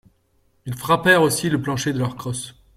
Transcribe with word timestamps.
Ils 0.65 0.73
frappèrent 0.75 1.21
aussi 1.21 1.47
le 1.51 1.61
plancher 1.61 1.93
de 1.93 1.99
leurs 1.99 2.15
crosses. 2.17 2.55